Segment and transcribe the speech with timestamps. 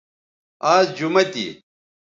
[0.73, 1.45] آز جمہ تھی